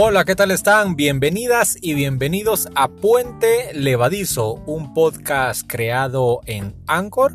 [0.00, 0.94] Hola, ¿qué tal están?
[0.94, 7.34] Bienvenidas y bienvenidos a Puente Levadizo, un podcast creado en Anchor.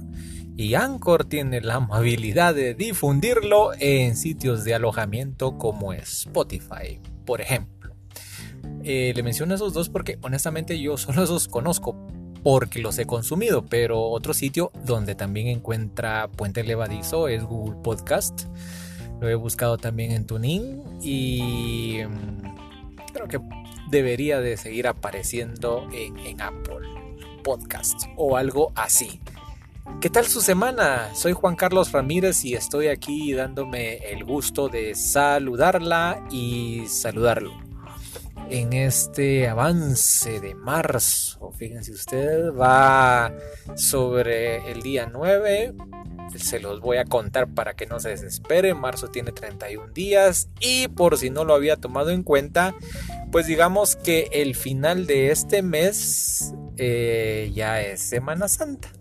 [0.56, 7.98] Y Anchor tiene la amabilidad de difundirlo en sitios de alojamiento como Spotify, por ejemplo.
[8.82, 12.08] Eh, le menciono esos dos porque honestamente yo solo esos conozco
[12.46, 18.46] porque los he consumido, pero otro sitio donde también encuentra Puente Levadizo es Google Podcast.
[19.20, 23.40] Lo he buscado también en TuneIn y mm, creo que
[23.90, 26.88] debería de seguir apareciendo en, Apple
[27.44, 29.20] Podcasts o algo así.
[30.02, 31.14] ¿Qué tal su semana?
[31.14, 37.52] Soy Juan Carlos Ramírez y estoy aquí dándome el gusto de saludarla y saludarlo.
[38.50, 43.34] En este avance de marzo, fíjense usted, va
[43.76, 45.74] sobre el día 9,
[46.38, 48.74] se los voy a contar para que no se desespere.
[48.74, 52.76] Marzo tiene 31 días y por si no lo había tomado en cuenta,
[53.32, 58.92] pues digamos que el final de este mes eh, ya es Semana Santa.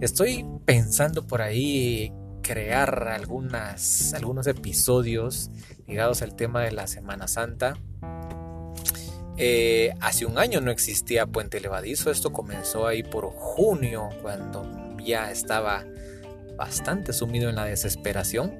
[0.00, 5.50] Estoy pensando por ahí crear algunas, algunos episodios
[5.86, 7.76] ligados al tema de la Semana Santa.
[9.38, 14.66] Eh, hace un año no existía Puente Levadizo, esto comenzó ahí por junio, cuando
[15.04, 15.84] ya estaba
[16.56, 18.58] bastante sumido en la desesperación,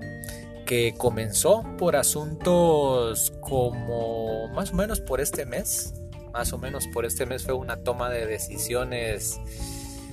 [0.67, 5.95] que comenzó por asuntos como más o menos por este mes,
[6.33, 9.39] más o menos por este mes fue una toma de decisiones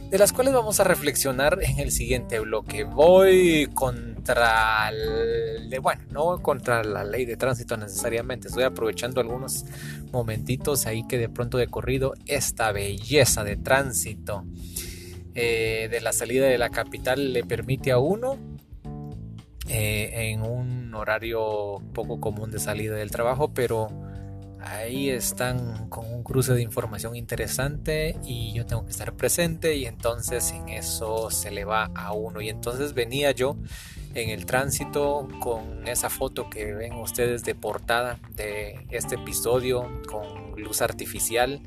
[0.09, 2.83] de las cuales vamos a reflexionar en el siguiente bloque.
[2.83, 4.91] Voy contra,
[5.81, 9.65] bueno, no contra la ley de tránsito necesariamente, estoy aprovechando algunos
[10.11, 14.45] momentitos ahí que de pronto de corrido esta belleza de tránsito
[15.35, 18.37] eh, de la salida de la capital le permite a uno
[19.67, 24.08] eh, en un horario poco común de salida del trabajo, pero
[24.61, 29.85] ahí están con un cruce de información interesante y yo tengo que estar presente y
[29.85, 33.55] entonces en eso se le va a uno y entonces venía yo
[34.13, 40.61] en el tránsito con esa foto que ven ustedes de portada de este episodio con
[40.61, 41.61] luz artificial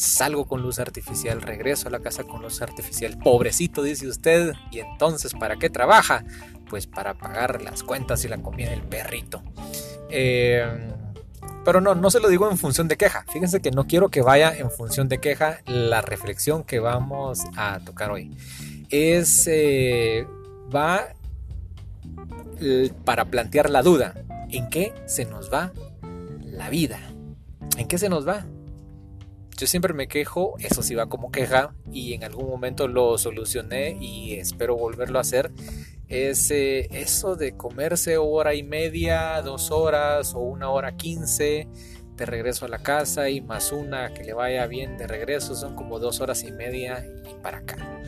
[0.00, 3.18] salgo con luz artificial, regreso a la casa con luz artificial.
[3.18, 4.54] Pobrecito, dice usted.
[4.70, 6.24] Y entonces, ¿para qué trabaja?
[6.68, 9.42] Pues para pagar las cuentas y la comida del perrito.
[10.08, 10.64] Eh,
[11.64, 13.24] pero no, no se lo digo en función de queja.
[13.32, 17.80] Fíjense que no quiero que vaya en función de queja la reflexión que vamos a
[17.80, 18.30] tocar hoy.
[18.90, 20.26] Es, eh,
[20.74, 21.14] va
[23.04, 24.14] para plantear la duda.
[24.50, 25.72] ¿En qué se nos va
[26.42, 26.98] la vida?
[27.76, 28.46] ¿En qué se nos va?
[29.56, 33.96] Yo siempre me quejo, eso sí va como queja y en algún momento lo solucioné
[34.00, 35.52] y espero volverlo a hacer.
[36.10, 41.68] Es eh, eso de comerse hora y media, dos horas o una hora quince
[42.16, 45.74] de regreso a la casa y más una que le vaya bien de regreso son
[45.74, 48.02] como dos horas y media y para acá.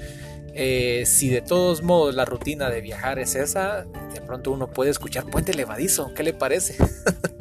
[0.55, 4.91] Eh, si de todos modos la rutina de viajar es esa, de pronto uno puede
[4.91, 6.77] escuchar Puente Levadizo, ¿qué le parece?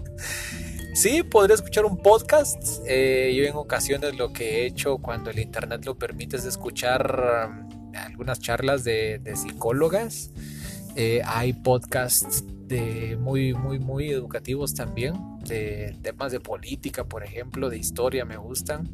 [0.93, 2.81] Sí, podría escuchar un podcast.
[2.85, 7.49] Eh, yo en ocasiones lo que he hecho cuando el internet lo permite es escuchar
[7.49, 10.31] um, algunas charlas de, psicólogas.
[10.95, 15.13] Eh, hay podcasts de muy, muy, muy educativos también,
[15.45, 18.89] de temas de política, por ejemplo, de historia, me gustan.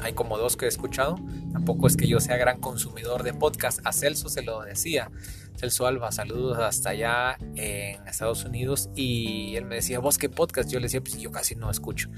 [0.00, 1.16] Hay como dos que he escuchado.
[1.52, 3.80] Tampoco es que yo sea gran consumidor de podcast.
[3.84, 5.10] A Celso se lo decía.
[5.56, 8.90] Celso Alba, saludos hasta allá en Estados Unidos.
[8.94, 10.70] Y él me decía, ¿vos qué podcast?
[10.70, 12.10] Yo le decía, pues yo casi no escucho.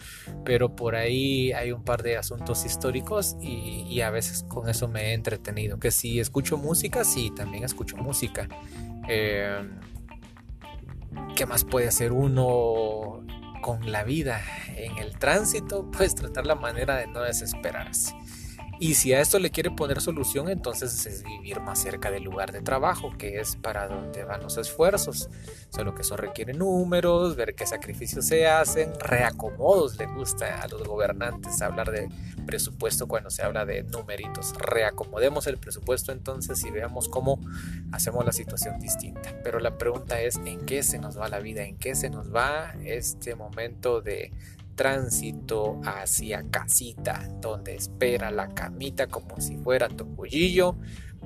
[0.44, 5.10] Pero por ahí hay un par de asuntos históricos y, a veces con eso me
[5.10, 5.78] he entretenido.
[5.78, 8.48] Que si escucho música, sí, también escucho música.
[9.08, 9.68] Eh,
[11.34, 13.24] ¿Qué más puede hacer uno
[13.62, 14.40] con la vida
[14.76, 15.90] en el tránsito?
[15.90, 18.14] Pues tratar la manera de no desesperarse.
[18.80, 22.52] Y si a esto le quiere poner solución, entonces es vivir más cerca del lugar
[22.52, 25.28] de trabajo, que es para donde van los esfuerzos.
[25.70, 29.96] Solo que eso requiere números, ver qué sacrificios se hacen, reacomodos.
[29.98, 32.08] Le gusta a los gobernantes hablar de
[32.46, 34.54] presupuesto cuando se habla de numeritos.
[34.58, 37.40] Reacomodemos el presupuesto entonces y veamos cómo
[37.90, 39.34] hacemos la situación distinta.
[39.42, 41.64] Pero la pregunta es, ¿en qué se nos va la vida?
[41.64, 44.32] ¿En qué se nos va este momento de
[44.78, 50.76] tránsito hacia casita, donde espera la camita como si fuera tu cuchillo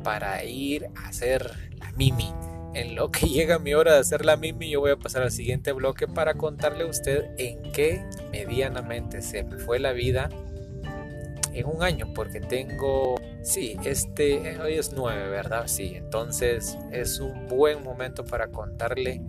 [0.02, 2.32] para ir a hacer la mimi.
[2.75, 5.31] En lo que llega mi hora de hacer la mimi, yo voy a pasar al
[5.31, 8.02] siguiente bloque para contarle a usted en qué
[8.32, 10.31] medianamente se me fue la vida
[11.52, 15.64] en un año, porque tengo, sí, este, hoy es 9, ¿verdad?
[15.66, 19.20] Sí, entonces es un buen momento para contarle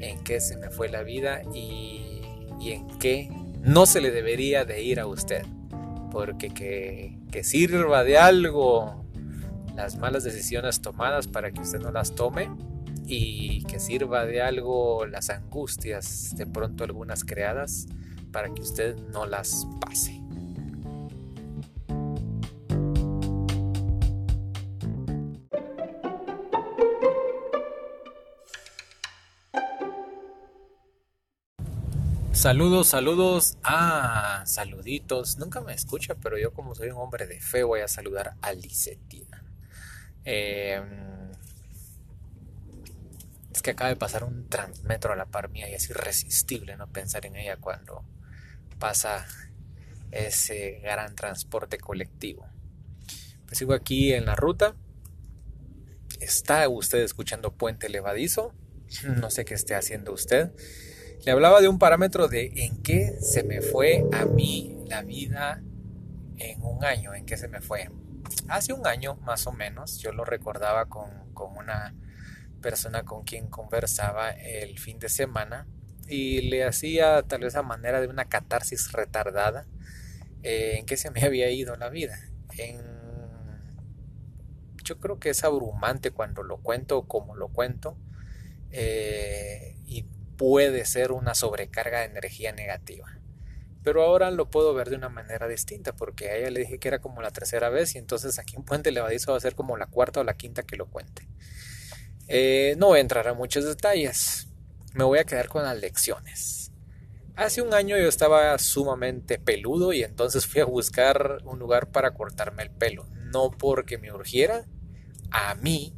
[0.00, 2.16] en qué se me fue la vida y
[2.60, 3.28] y en qué
[3.66, 5.44] no se le debería de ir a usted.
[6.10, 9.04] Porque que, sirva de algo
[9.74, 12.48] las malas decisiones tomadas para que usted no las tome
[13.06, 17.86] y que sirva de algo las angustias de pronto algunas creadas
[18.32, 20.15] para que usted no las pase.
[32.46, 33.58] Saludos, saludos.
[33.64, 35.36] Ah, saluditos.
[35.36, 38.52] Nunca me escucha, pero yo como soy un hombre de fe voy a saludar a
[38.52, 39.44] Licetina.
[40.22, 41.32] Em,
[43.52, 46.86] es que acaba de pasar un transmetro a la par mía y es irresistible no
[46.86, 48.04] pensar en ella cuando
[48.78, 49.26] pasa
[50.12, 52.46] ese gran transporte colectivo.
[53.46, 54.76] Pues sigo aquí en la ruta.
[56.20, 58.54] ¿Está usted escuchando Puente Levadizo?
[59.02, 60.52] No sé qué esté haciendo usted.
[61.24, 65.62] Le hablaba de un parámetro de en qué se me fue a mí la vida
[66.36, 67.90] en un año, en qué se me fue.
[68.48, 71.10] Hace un año más o menos, yo lo recordaba con,
[71.56, 71.94] una
[72.60, 75.66] persona con quien conversaba el fin de semana
[76.08, 79.66] y le hacía tal vez a manera de una catarsis retardada
[80.42, 82.16] eh, en qué se me había ido la vida.
[82.58, 82.80] En,
[84.84, 87.98] yo creo que es abrumante cuando lo cuento como lo cuento.
[88.70, 93.18] Eh, y puede ser una sobrecarga de energía negativa.
[93.82, 96.88] Pero ahora lo puedo ver de una manera distinta, porque a ella le dije que
[96.88, 99.76] era como la tercera vez y entonces aquí en Puente Levadizo va a ser como
[99.76, 101.28] la cuarta o la quinta que lo cuente.
[102.28, 104.48] Eh, no voy a entrar a muchos detalles,
[104.92, 106.72] me voy a quedar con las lecciones.
[107.36, 112.14] Hace un año yo estaba sumamente peludo y entonces fui a buscar un lugar para
[112.14, 113.06] cortarme el pelo.
[113.30, 114.64] No porque me urgiera,
[115.30, 115.94] a mí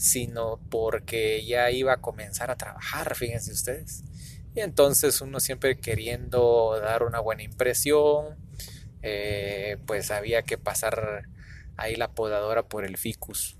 [0.00, 4.02] sino porque ya iba a comenzar a trabajar, fíjense ustedes.
[4.54, 8.38] Y entonces uno siempre queriendo dar una buena impresión,
[9.02, 11.28] eh, pues había que pasar
[11.76, 13.58] ahí la podadora por el ficus.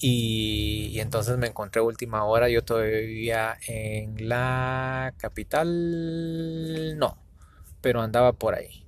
[0.00, 7.16] Y, y, entonces me encontré última hora, yo todavía en la capital, no,
[7.80, 8.84] pero andaba por ahí.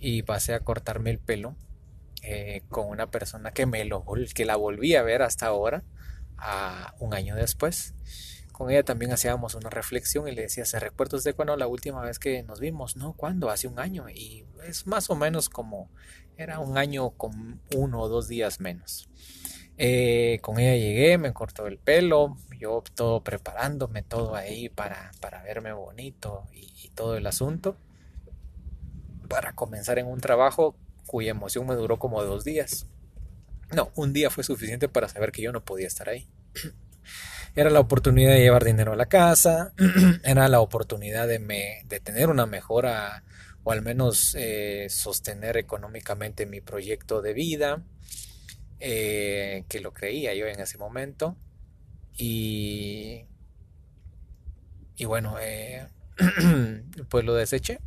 [0.00, 1.54] Y pasé a cortarme el pelo
[2.22, 4.04] eh, con una persona que me lo
[4.34, 5.84] que la volví a ver hasta ahora,
[6.36, 7.94] a un año después.
[8.52, 12.02] Con ella también hacíamos una reflexión y le decía, ¿se recuerda usted cuando la última
[12.02, 12.96] vez que nos vimos?
[12.96, 13.50] No, ¿cuándo?
[13.50, 14.08] Hace un año.
[14.08, 15.90] Y es más o menos como,
[16.36, 19.08] era un año con uno o dos días menos.
[19.76, 25.40] Eh, con ella llegué, me cortó el pelo, yo todo preparándome, todo ahí para, para
[25.42, 27.76] verme bonito y todo el asunto,
[29.28, 30.74] para comenzar en un trabajo
[31.08, 32.86] cuya emoción me duró como dos días.
[33.74, 36.28] No, un día fue suficiente para saber que yo no podía estar ahí.
[37.56, 39.72] Era la oportunidad de llevar dinero a la casa,
[40.22, 43.24] era la oportunidad de, me, de tener una mejora
[43.64, 47.82] o al menos eh, sostener económicamente mi proyecto de vida,
[48.78, 51.36] eh, que lo creía yo en ese momento.
[52.16, 53.24] Y,
[54.96, 55.88] y bueno, eh,
[57.08, 57.80] pues lo deseché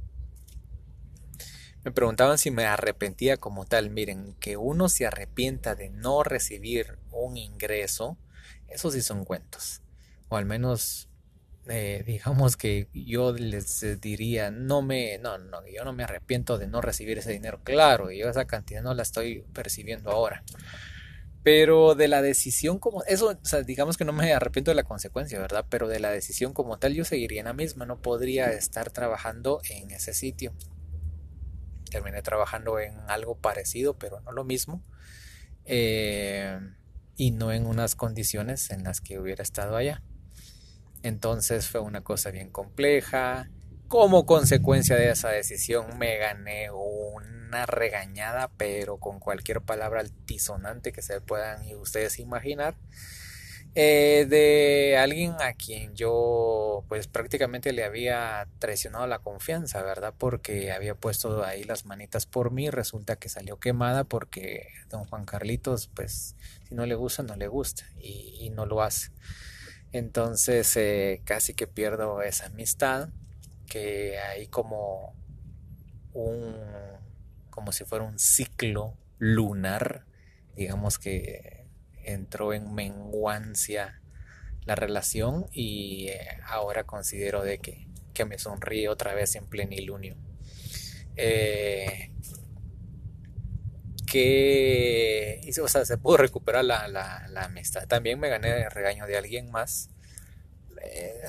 [1.84, 3.90] me preguntaban si me arrepentía como tal.
[3.90, 8.18] Miren, que uno se arrepienta de no recibir un ingreso,
[8.68, 9.82] eso sí son cuentos.
[10.30, 11.10] O al menos,
[11.68, 16.68] eh, digamos que yo les diría, no me, no, no, yo no me arrepiento de
[16.68, 17.60] no recibir ese dinero.
[17.64, 20.44] Claro, yo esa cantidad no la estoy percibiendo ahora.
[21.44, 24.84] Pero de la decisión como, eso, o sea, digamos que no me arrepiento de la
[24.84, 25.66] consecuencia, ¿verdad?
[25.70, 29.60] Pero de la decisión como tal yo seguiría en la misma, no podría estar trabajando
[29.68, 30.54] en ese sitio
[31.92, 34.84] terminé trabajando en algo parecido, pero no lo mismo.
[35.66, 36.60] Eh,
[37.16, 40.02] y no en unas condiciones en las que hubiera estado allá.
[41.04, 43.50] Entonces fue una cosa bien compleja.
[43.88, 51.02] Como consecuencia de esa decisión me gané una regañada, pero con cualquier palabra altisonante que
[51.02, 52.76] se puedan ustedes imaginar.
[53.74, 60.14] Eh, de alguien a quien yo pues prácticamente le había traicionado la confianza, ¿verdad?
[60.18, 65.24] Porque había puesto ahí las manitas por mí, resulta que salió quemada porque don Juan
[65.24, 66.36] Carlitos pues
[66.68, 69.12] si no le gusta no le gusta y, no lo hace.
[69.94, 73.10] Entonces eh, casi que pierdo esa amistad
[73.68, 75.14] que hay como
[76.14, 76.56] un
[77.50, 80.06] como si fuera un ciclo lunar,
[80.56, 81.61] digamos que
[82.06, 84.02] entró en menguancia
[84.66, 87.88] la relación y eh, ahora considero de que,
[88.24, 90.16] me sonríe otra vez en plenilunio.
[91.16, 92.12] Eh,
[94.06, 97.88] que o sea, se pudo recuperar la, amistad.
[97.88, 99.90] También me gané el regaño de alguien más.
[100.84, 101.22] eh,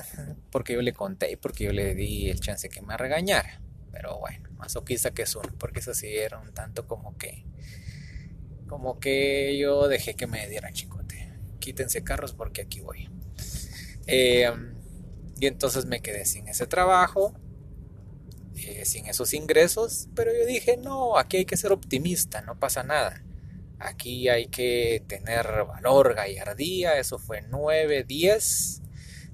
[0.51, 3.59] porque yo le conté y porque yo le di el chance que me regañara.
[3.91, 7.45] Pero bueno, masoquista que es porque eso sí era un tanto como que,
[8.73, 11.31] como que yo dejé que me dieran chicote.
[11.59, 13.07] Quítense carros porque aquí voy.
[14.07, 14.51] Eh,
[15.39, 17.35] y entonces me quedé sin ese trabajo,
[18.55, 22.81] eh, sin esos ingresos, pero yo dije, no, aquí hay que ser optimista, no pasa
[22.81, 23.23] nada.
[23.77, 28.81] Aquí hay que tener valor, gallardía, eso fue 9, 10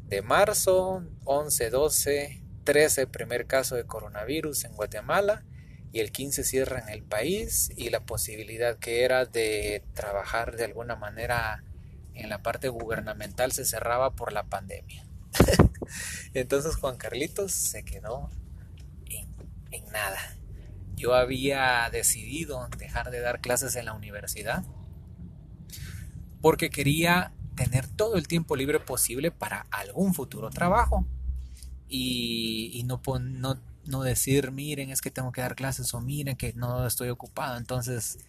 [0.09, 5.45] de marzo, 11, 12, 13 primer caso de coronavirus en Guatemala
[5.91, 10.65] y el 15 cierra en el país y la posibilidad que era de trabajar de
[10.65, 11.63] alguna manera
[12.13, 15.05] en la parte gubernamental se cerraba por la pandemia.
[16.33, 18.29] Entonces Juan Carlitos se quedó
[19.09, 20.19] en, nada.
[20.95, 24.63] Yo había decidido dejar de dar clases en la universidad
[26.41, 31.05] porque quería tener todo el tiempo libre posible para algún futuro trabajo
[31.87, 36.53] y, no, no, no decir, miren, es que tengo que dar clases o miren que
[36.53, 37.57] no estoy ocupado.
[37.57, 38.19] Entonces,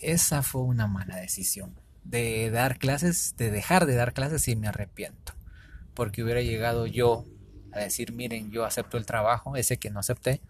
[0.00, 4.68] esa fue una mala decisión de dar clases, de dejar de dar clases y me
[4.68, 5.34] arrepiento.
[5.94, 7.24] Porque hubiera llegado yo
[7.72, 10.40] a decir, miren, yo acepto el trabajo, ese que no acepté,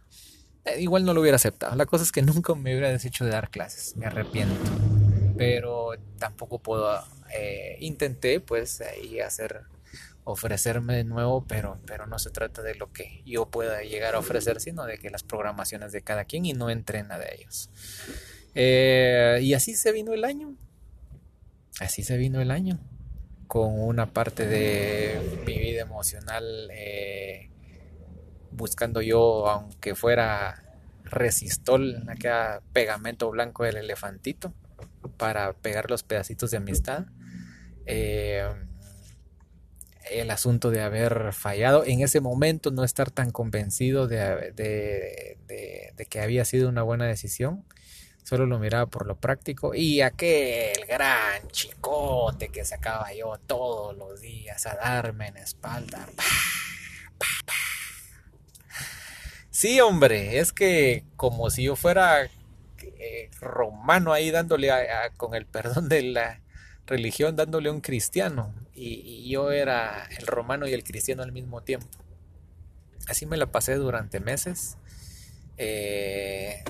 [0.64, 1.74] eh, igual no lo hubiera aceptado.
[1.76, 4.70] La cosa es que nunca me hubiera deshecho de dar clases, me arrepiento.
[5.36, 9.62] Pero tampoco puedo, eh, intenté pues ahí hacer,
[10.24, 14.18] ofrecerme de nuevo, pero, pero no se trata de lo que yo pueda llegar a
[14.18, 17.70] ofrecer, sino de que las programaciones de cada quien y no entrena de ellos.
[18.54, 20.54] Eh, y así se vino el año.
[21.80, 22.78] Así se vino el año
[23.50, 27.50] con una parte de mi vida emocional eh,
[28.52, 30.62] buscando yo, aunque fuera
[31.02, 34.54] resistol, aquel pegamento blanco del elefantito,
[35.16, 37.06] para pegar los pedacitos de amistad.
[37.86, 38.48] Eh,
[40.10, 46.20] el asunto de haber fallado, en ese momento no estar tan convencido de, de que
[46.20, 47.64] había sido una buena decisión
[48.30, 49.74] Solo lo miraba por lo práctico.
[49.74, 56.06] Y aquel gran chicote que sacaba yo todos los días a darme en espalda.
[59.50, 62.30] Sí, hombre, es que como si yo fuera
[62.80, 64.70] eh, romano ahí dándole
[65.16, 66.40] con el perdón de la
[66.86, 68.54] religión, dándole a un cristiano.
[68.82, 71.86] Y, yo era el romano y el cristiano al mismo tiempo.
[73.06, 74.78] Así me la pasé durante meses.
[75.58, 76.64] Eh,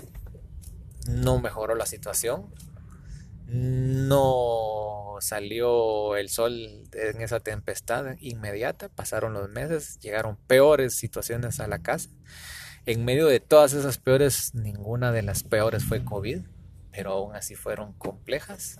[1.09, 2.53] no mejoró la situación.
[3.47, 11.67] No salió el sol en esa tempestad inmediata, pasaron los meses, llegaron peores situaciones a
[11.67, 12.11] la casa.
[12.87, 16.41] En medio de todas esas peores, ninguna de las peores fue COVID,
[16.93, 18.79] pero aún así fueron complejas.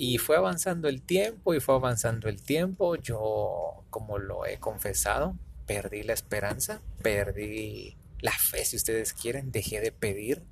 [0.00, 2.94] Y fue avanzando el tiempo y fue avanzando el tiempo.
[2.94, 5.36] Yo, como lo he confesado,
[5.66, 10.44] perdí la esperanza, perdí la fe, si ustedes quieren, dejé de pedir,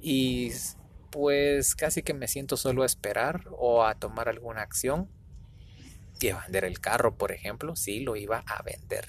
[0.00, 0.52] y
[1.10, 5.08] pues casi que me siento solo a esperar o a tomar alguna acción.
[6.20, 9.06] Y vender el carro, por ejemplo, sí, lo iba a vender.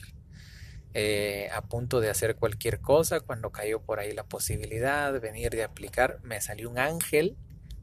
[0.96, 5.52] Eh, a punto de hacer cualquier cosa, cuando cayó por ahí la posibilidad de venir
[5.52, 7.38] de aplicar, me salió un ángel,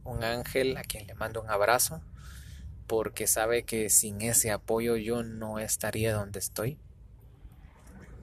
[0.05, 2.03] un ángel a quien le mando un abrazo,
[2.87, 6.79] porque sabe que sin ese apoyo yo no estaría donde estoy.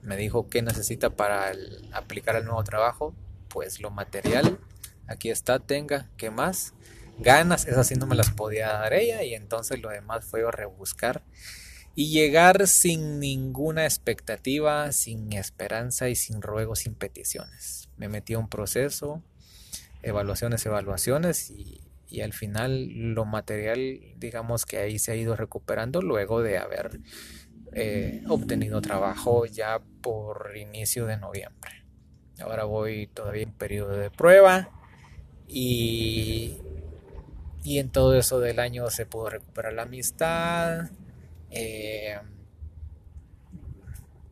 [0.02, 1.52] Me dijo que necesita para
[1.92, 3.14] aplicar el nuevo trabajo,
[3.48, 4.58] pues lo material
[5.06, 6.74] aquí está, tenga, ¿qué más?
[7.18, 11.22] Ganas, esas sí no me las podía dar ella y entonces lo demás fue rebuscar
[11.94, 17.90] y llegar sin ninguna expectativa, sin esperanza y sin ruegos, sin peticiones.
[17.96, 19.22] Me metí a un proceso,
[20.02, 21.80] evaluaciones, evaluaciones y,
[22.22, 27.00] al final lo material, digamos que ahí se ha ido recuperando luego de haber
[27.72, 31.86] eh, obtenido trabajo ya por inicio de noviembre.
[32.38, 34.68] Ahora voy todavía en periodo de prueba
[35.48, 36.58] y,
[37.64, 40.90] y en todo eso del año se pudo recuperar la amistad.
[41.50, 42.18] Eh,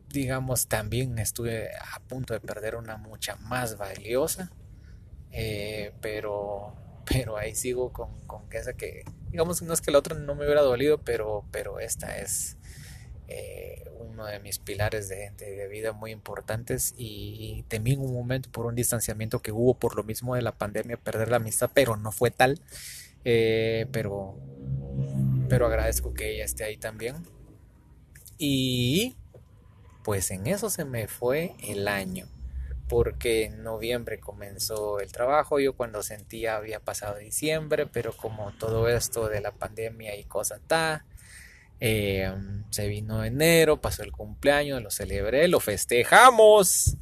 [0.09, 4.51] digamos, también estuve a punto de perder una mucha más valiosa.
[5.33, 10.17] Eh, pero, pero ahí sigo con, con esa que, digamos, no es que la otra
[10.17, 12.57] no me hubiera dolido, pero, pero esta es
[13.29, 18.51] eh, uno de mis pilares de, de, vida muy importantes y temí en un momento
[18.51, 21.97] por un distanciamiento que hubo por lo mismo de la pandemia perder la amistad, pero
[21.97, 22.61] no fue tal.
[23.25, 24.39] Eh, pero,
[25.49, 27.17] pero agradezco que ella esté ahí también.
[28.39, 29.17] Y
[30.03, 32.27] pues en eso se me fue el año,
[32.91, 38.89] porque en noviembre comenzó el trabajo, yo cuando sentía había pasado diciembre, pero como todo
[38.89, 41.07] esto de la pandemia y cosas ta,
[41.83, 42.31] Eh,
[42.71, 46.97] se vino enero, pasó el cumpleaños, lo celebré, lo festejamos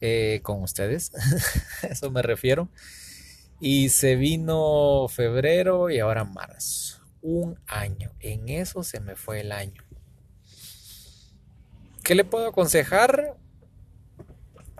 [0.00, 1.12] eh, con ustedes,
[1.82, 2.68] eso me refiero.
[3.60, 7.02] Y se vino febrero y ahora marzo.
[7.22, 8.12] Un año.
[8.20, 9.84] En eso se me fue el año.
[12.02, 13.36] ¿Qué le puedo aconsejar?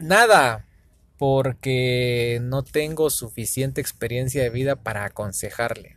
[0.00, 0.66] Nada,
[1.18, 5.96] porque no tengo suficiente experiencia de vida para aconsejarle.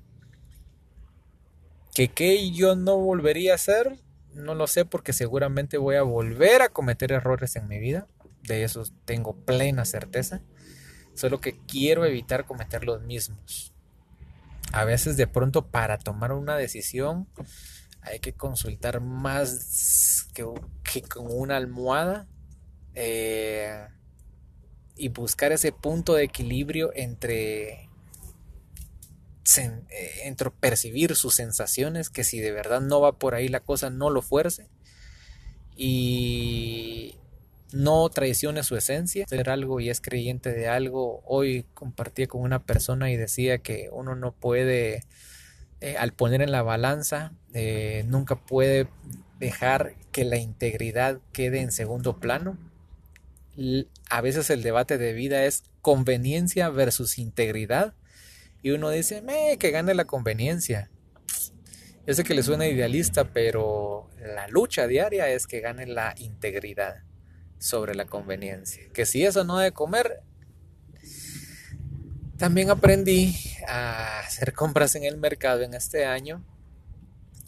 [1.94, 4.00] ¿Que qué yo no volvería a hacer?
[4.34, 8.08] No lo sé porque seguramente voy a volver a cometer errores en mi vida.
[8.42, 10.42] De eso tengo plena certeza.
[11.14, 13.74] Solo que quiero evitar cometer los mismos.
[14.72, 17.28] A veces de pronto para tomar una decisión
[18.02, 20.44] hay que consultar más que,
[21.04, 22.28] con una almohada.
[22.96, 23.88] Eh,
[24.96, 27.90] y buscar ese punto de equilibrio entre,
[29.58, 33.90] eh, entre percibir sus sensaciones, que si de verdad no va por ahí la cosa,
[33.90, 34.70] no lo fuerce
[35.76, 37.16] y
[37.72, 41.24] no traicione su esencia, hacer algo y es creyente de algo.
[41.26, 45.04] Hoy compartí con una persona y decía que uno no puede,
[45.82, 48.88] eh, al poner en la balanza, eh, nunca puede
[49.40, 52.58] dejar que la integridad quede en segundo plano
[54.10, 57.94] a veces el debate de vida es conveniencia versus integridad.
[58.62, 60.90] Y uno dice, me, que gane la conveniencia.
[62.06, 67.04] Yo sé que le suena idealista, pero la lucha diaria es que gane la integridad
[67.60, 68.84] sobre la conveniencia.
[68.94, 70.22] Que si eso no de comer,
[72.38, 73.36] también aprendí
[73.68, 76.44] a hacer compras en el mercado en este año,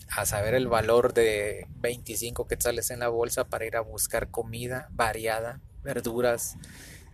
[0.10, 4.88] a saber el valor de 25 quetzales en la bolsa para ir a buscar comida
[4.92, 6.58] variada, verduras,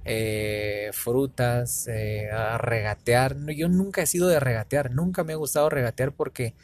[0.06, 3.38] eh, frutas, eh, regatear.
[3.56, 6.56] Yo nunca he sido de regatear, nunca me ha gustado regatear porque,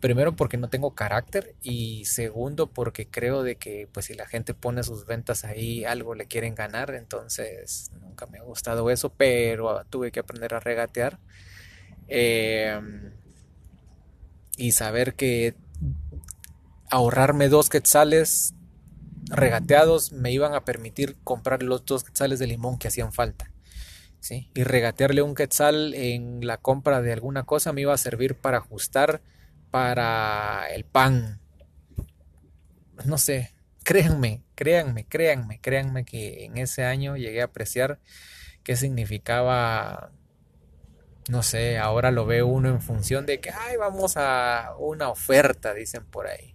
[0.00, 4.52] primero porque no tengo carácter y segundo porque creo de que pues si la gente
[4.52, 9.84] pone sus ventas ahí algo le quieren ganar, entonces nunca me ha gustado eso, pero
[9.88, 11.18] tuve que aprender a regatear.
[12.08, 13.12] Em,
[14.56, 15.54] y saber que
[16.90, 18.54] ahorrarme dos quetzales
[19.32, 23.50] regateados me iban a permitir comprar los dos quetzales de limón que hacían falta.
[24.20, 24.50] ¿sí?
[24.54, 28.58] Y regatearle un quetzal en la compra de alguna cosa me iba a servir para
[28.58, 29.22] ajustar
[29.70, 31.40] para el pan.
[33.04, 37.98] No sé, créanme, créanme, créanme, créanme que en ese año llegué a apreciar
[38.62, 40.12] qué significaba,
[41.28, 45.74] no sé, ahora lo ve uno en función de que, ay, vamos a una oferta,
[45.74, 46.54] dicen por ahí,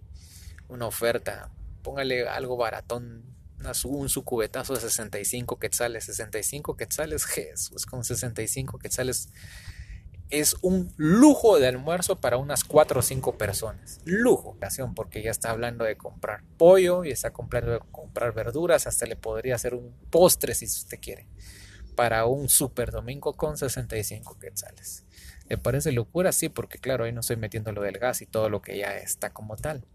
[0.68, 1.50] una oferta
[1.88, 3.24] póngale algo baratón,
[3.86, 9.30] un su cubetazo de 65 quetzales, 65 quetzales, Jesús, con 65 quetzales
[10.28, 14.00] es un lujo de almuerzo para unas 4 o 5 personas.
[14.04, 14.58] Lujo,
[14.94, 19.16] porque ya está hablando de comprar pollo y está hablando de comprar verduras, hasta le
[19.16, 21.26] podría hacer un postre si usted quiere,
[21.96, 25.06] para un super domingo con 65 quetzales.
[25.48, 26.32] ¿Le parece locura?
[26.32, 28.98] Sí, porque claro, ahí no estoy metiendo lo del gas y todo lo que ya
[28.98, 29.86] está como tal.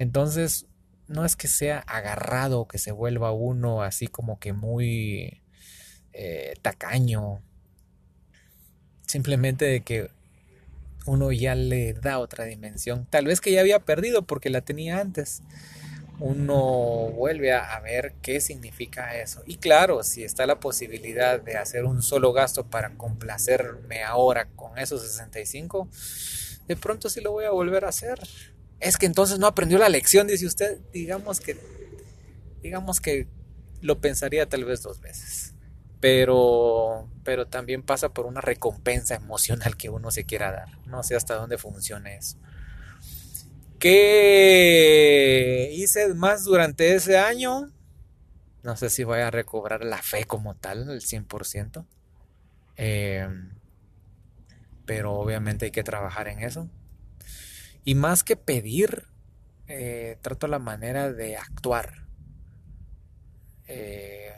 [0.00, 0.66] Entonces,
[1.08, 5.42] no es que sea agarrado, que se vuelva uno así como que muy
[6.12, 7.42] eh, tacaño.
[9.06, 10.10] Simplemente de que
[11.06, 13.06] uno ya le da otra dimensión.
[13.10, 15.42] Tal vez que ya había perdido porque la tenía antes.
[16.20, 19.42] Uno vuelve a, ver qué significa eso.
[19.46, 24.78] Y claro, si está la posibilidad de hacer un solo gasto para complacerme ahora con
[24.78, 25.88] esos 65,
[26.68, 28.20] de pronto sí lo voy a volver a hacer
[28.80, 30.78] es que entonces no aprendió la lección, dice usted.
[30.92, 31.56] Digamos que,
[32.62, 33.28] digamos que
[33.80, 35.54] lo pensaría tal vez dos veces.
[36.00, 40.78] Pero, pero también pasa por una recompensa emocional que uno se quiera dar.
[40.86, 42.36] No sé hasta dónde funciona eso.
[43.78, 47.70] ¿Qué hice más durante ese año?
[48.62, 51.84] No sé si voy a recobrar la fe como tal, el 100%.
[52.76, 53.28] Eh,
[54.86, 56.68] pero obviamente hay que trabajar en eso.
[57.84, 59.04] Y más que pedir,
[59.66, 62.06] eh, trato la manera de actuar.
[63.66, 64.32] Eh,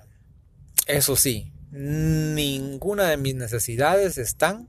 [0.87, 4.69] eso sí, ninguna de mis necesidades están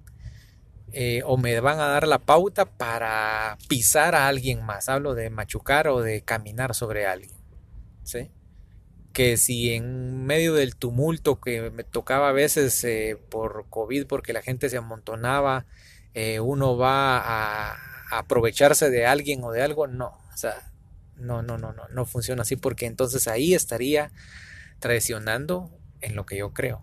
[0.93, 4.89] eh, o me van a dar la pauta para pisar a alguien más.
[4.89, 7.37] Hablo de machucar o de caminar sobre alguien.
[8.03, 8.31] ¿sí?
[9.13, 12.85] Que si en medio del tumulto que me tocaba a veces
[13.29, 15.65] por COVID, porque la gente se amontonaba,
[16.41, 20.71] uno va a, aprovecharse de alguien o de algo, no, o sea,
[21.15, 24.11] no, no, no, no, no funciona así porque entonces ahí estaría
[24.79, 26.81] traicionando en lo que yo creo.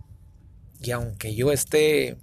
[0.80, 2.18] Y aunque yo esté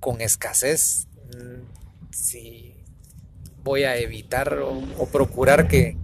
[0.00, 2.74] con escasez, mm, si
[3.62, 5.96] voy a evitar o, procurar que,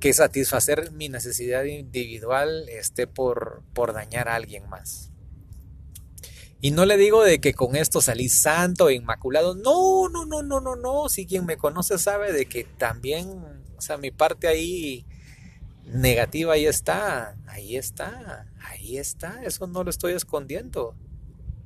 [0.00, 5.11] que, satisfacer mi necesidad individual esté por, por dañar a alguien más.
[6.64, 9.56] Y no le digo de que con esto salí santo e inmaculado.
[9.56, 11.08] No, no, no, no, no, no.
[11.08, 13.28] Si quien me conoce sabe de que también,
[13.76, 15.04] o sea, mi parte ahí
[15.86, 19.42] negativa ahí está, ahí está, ahí está.
[19.42, 20.94] Eso no lo estoy escondiendo.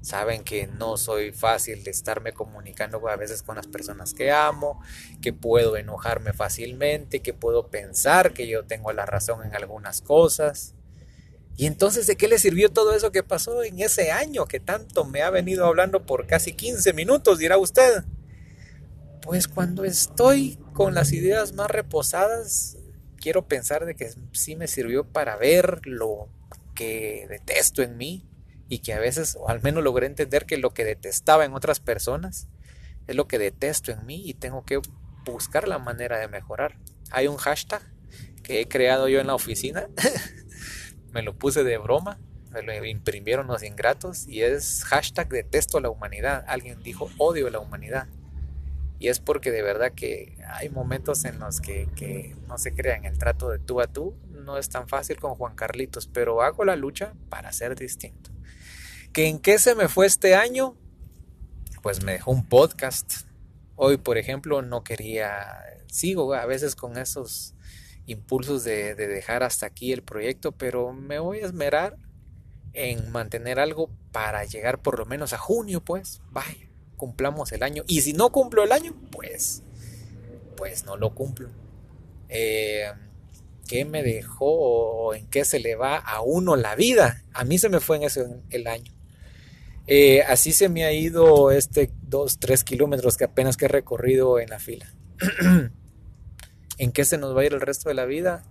[0.01, 4.81] Saben que no soy fácil de estarme comunicando a veces con las personas que amo,
[5.21, 10.76] que puedo enojarme fácilmente, que puedo pensar que yo tengo la razón en algunas cosas.
[11.57, 15.05] Y entonces, ¿de qué le sirvió todo eso que pasó en ese año que tanto
[15.05, 18.05] me ha venido hablando por casi 15 minutos, dirá usted?
[19.23, 22.77] Pues cuando estoy con las ideas más reposadas,
[23.17, 26.29] quiero pensar de que sí me sirvió para ver lo
[26.75, 28.29] que detesto en mí
[28.69, 31.81] y que a veces, o al menos logré entender que lo que detestaba en otras
[31.81, 32.49] personas
[33.07, 34.81] es lo que detesto en mí y tengo que
[35.25, 36.77] buscar la manera de mejorar.
[37.11, 37.83] Hay un hashtag
[38.43, 39.89] que he creado yo en la oficina
[41.17, 42.19] me lo puse de broma,
[42.53, 46.45] me lo imprimieron los ingratos y es hashtag detesto a la humanidad.
[46.47, 48.07] Alguien dijo odio a la humanidad.
[48.99, 53.17] Y es porque de verdad que hay momentos en los que, no se crean el
[53.17, 54.15] trato de tú a tú.
[54.31, 58.31] No es tan fácil con Juan Carlitos, pero hago la lucha para ser distinto.
[59.15, 60.77] ¿Que en qué se me fue este año?
[61.83, 63.23] Pues me dejó un podcast.
[63.75, 67.56] Hoy, por ejemplo, no quería, sigo a veces con esos
[68.07, 71.97] impulsos de, dejar hasta aquí el proyecto, pero me voy a esmerar
[72.73, 77.85] en mantener algo para llegar por lo menos a junio, pues, vaya, cumplamos el año.
[77.87, 79.63] Y si no cumplo el año, pues,
[80.57, 81.49] pues no lo cumplo.
[82.29, 82.91] Eh,
[83.67, 87.25] ¿Qué me dejó o en qué se le va a uno la vida?
[87.33, 88.93] A mí se me fue en ese el año.
[89.89, 94.39] Eh, así se me ha ido este 2, 3 kilómetros que apenas que he recorrido
[94.39, 94.93] en la fila.
[96.79, 98.45] ¿En qué se nos va a ir el resto de la vida?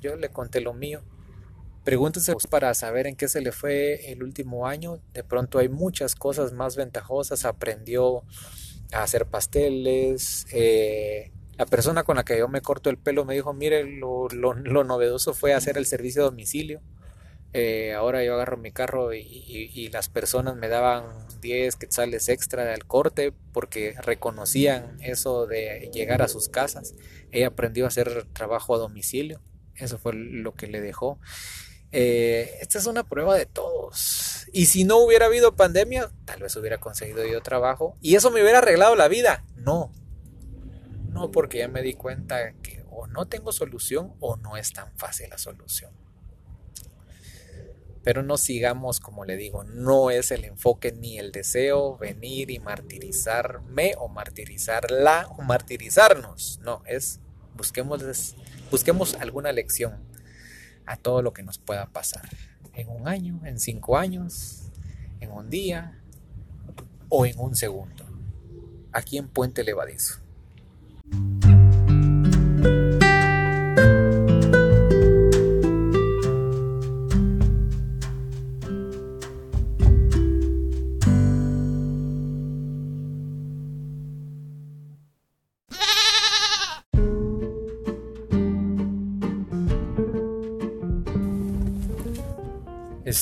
[0.00, 1.02] Yo le conté lo mío.
[1.84, 5.00] Pregúntese para saber en qué se le fue el último año.
[5.12, 7.44] De pronto hay muchas cosas más ventajosas.
[7.44, 8.22] Aprendió
[8.92, 10.46] a hacer pasteles.
[10.52, 14.28] Eh, la persona con la que yo me corto el pelo me dijo, mire, lo,
[14.28, 16.80] lo novedoso fue hacer el servicio a domicilio.
[17.52, 21.04] Eh, ahora yo agarro mi carro y, las personas me daban
[21.40, 26.94] 10 quetzales extra del corte porque reconocían eso de llegar a sus casas.
[27.32, 29.40] Ella aprendió a hacer trabajo a domicilio.
[29.74, 31.18] Eso fue lo que le dejó.
[31.92, 34.46] Eh, esta es una prueba de todos.
[34.52, 37.96] Y si no hubiera habido pandemia, tal vez hubiera conseguido yo trabajo.
[38.00, 39.44] Y eso me hubiera arreglado la vida.
[39.56, 39.92] No.
[41.08, 44.96] No, porque ya me di cuenta que o no tengo solución o no es tan
[44.96, 45.90] fácil la solución.
[48.02, 52.58] Pero no sigamos, como le digo, no es el enfoque ni el deseo venir y
[52.58, 56.60] martirizarme o martirizarla o martirizarnos.
[56.62, 57.20] No, es
[57.56, 58.34] busquemos,
[58.70, 59.98] busquemos alguna lección
[60.86, 62.28] a todo lo que nos pueda pasar.
[62.72, 64.70] En un año, en cinco años,
[65.20, 66.00] en un día
[67.10, 68.06] o en un segundo.
[68.92, 70.20] Aquí en Puente Levadizo.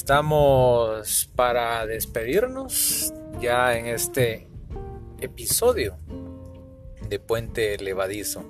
[0.09, 4.49] Estamos para despedirnos ya en este
[5.21, 5.99] episodio
[7.11, 8.43] de Puente Levadizo.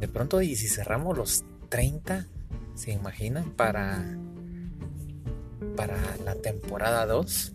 [0.00, 2.26] De pronto, y si cerramos los 30,
[2.74, 3.52] ¿se imaginan?
[3.52, 4.04] Para,
[5.76, 5.96] para
[6.26, 7.52] la temporada 2.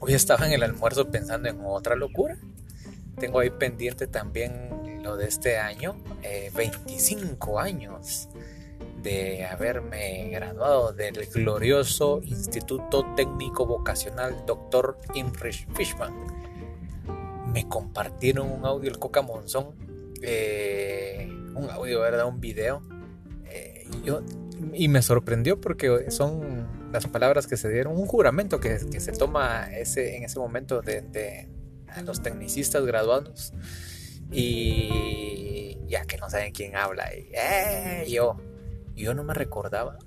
[0.00, 2.36] Hoy estaba en el almuerzo pensando en otra locura.
[3.20, 5.94] Tengo ahí pendiente también lo de este año,
[6.56, 8.28] 25 eh, años
[9.02, 14.96] de haberme graduado del glorioso Instituto Técnico Vocacional Dr.
[15.14, 16.14] Imrich Fishman.
[17.52, 19.74] Me compartieron un audio el Coca Monzón,
[20.22, 22.26] eh, un audio, ¿verdad?
[22.26, 22.82] Un video.
[23.46, 24.22] Eh, yo,
[24.72, 29.70] y me sorprendió porque son las palabras que se dieron, un juramento que, se toma
[29.72, 31.48] ese, en ese momento de,
[32.04, 33.52] los tecnicistas graduados
[34.30, 38.38] y ya que no saben quién habla eh, yo
[38.94, 39.98] yo no me recordaba,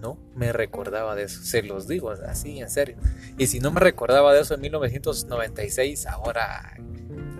[0.00, 2.96] no me recordaba de eso, se los digo así, en serio.
[3.36, 6.74] Y si no me recordaba de eso en 1996, ahora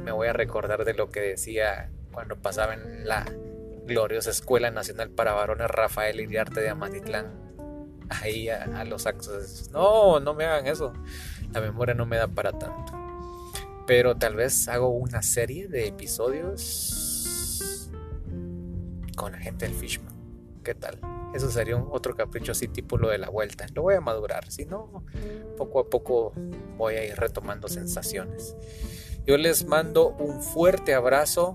[0.03, 3.25] me voy a recordar de lo que decía cuando pasaba en la
[3.87, 7.27] gloriosa Escuela Nacional para Varones Rafael Iriarte de Amatitlán,
[8.11, 9.71] ahí a, los actos.
[9.73, 10.93] No, no me hagan eso,
[11.53, 12.93] la memoria no me da para tanto.
[13.87, 17.91] Pero tal vez hago una serie de episodios
[19.17, 20.18] con la gente del Fishman.
[20.69, 21.01] ¿Qué tal?
[21.33, 23.65] Eso sería un otro capricho así tipo lo de la vuelta.
[23.73, 25.03] Lo voy a madurar, si no,
[25.57, 26.35] poco a poco
[26.77, 28.55] voy a ir retomando sensaciones.
[29.25, 31.55] Yo les mando un fuerte abrazo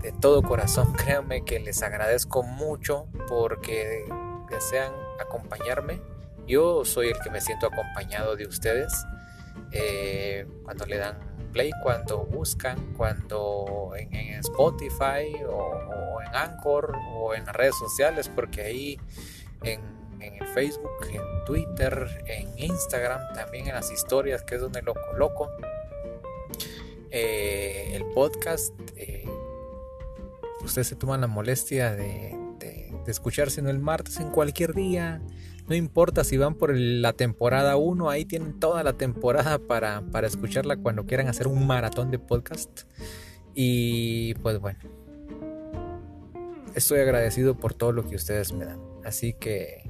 [0.00, 0.94] de todo corazón.
[0.94, 4.06] Créanme que les agradezco mucho porque
[4.48, 6.00] desean acompañarme.
[6.46, 8.94] Yo soy el que me siento acompañado de ustedes.
[9.72, 11.18] Eh, cuando le dan
[11.52, 18.62] play, cuando buscan, cuando en, Spotify o, en Anchor o en las redes sociales, porque
[18.62, 19.00] ahí
[19.62, 19.80] en,
[20.54, 25.50] Facebook, en Twitter, en Instagram, también en las historias, que es donde lo coloco.
[27.10, 29.28] Eh, el podcast, eh,
[30.64, 35.22] ustedes se toman la molestia de, de, de escucharse en el martes, en cualquier día,
[35.68, 40.26] no importa si van por la temporada 1, ahí tienen toda la temporada para, para
[40.26, 42.82] escucharla cuando quieran hacer un maratón de podcast.
[43.54, 44.78] Y pues bueno,
[46.74, 48.80] estoy agradecido por todo lo que ustedes me dan.
[49.04, 49.82] Así que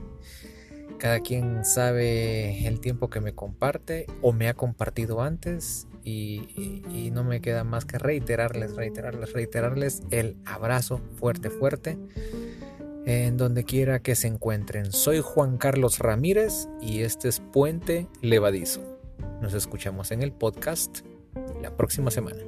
[0.98, 7.10] cada quien sabe el tiempo que me comparte o me ha compartido antes y, y,
[7.10, 11.98] no me queda más que reiterarles, reiterarles, reiterarles el abrazo fuerte, fuerte
[13.08, 14.92] en donde quiera que se encuentren.
[14.92, 18.82] Soy Juan Carlos Ramírez y este es Puente Levadizo.
[19.40, 20.98] Nos escuchamos en el podcast
[21.62, 22.42] la próxima semana.